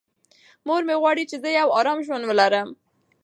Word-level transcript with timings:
مور 0.67 0.81
مې 0.87 0.95
غواړي 1.01 1.23
چې 1.29 1.35
زه 1.43 1.49
یو 1.59 1.67
ارام 1.79 1.99
ژوند 2.05 2.23
ولرم. 2.25 2.69